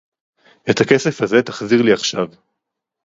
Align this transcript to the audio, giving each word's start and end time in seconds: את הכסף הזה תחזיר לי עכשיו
את 0.71 0.81
הכסף 0.81 1.21
הזה 1.21 1.41
תחזיר 1.43 1.81
לי 1.81 1.93
עכשיו 1.93 2.27